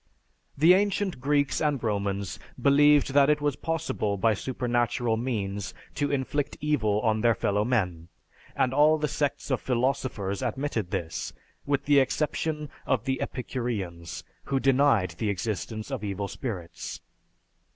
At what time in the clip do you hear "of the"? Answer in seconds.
12.87-13.21